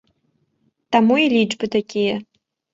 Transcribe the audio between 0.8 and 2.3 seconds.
Таму і лічбы такія.